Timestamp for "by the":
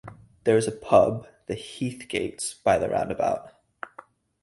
2.63-2.89